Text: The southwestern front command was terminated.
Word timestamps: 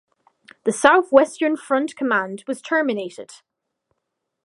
The 0.63 0.71
southwestern 0.71 1.55
front 1.55 1.95
command 1.95 2.43
was 2.47 2.59
terminated. 2.59 3.33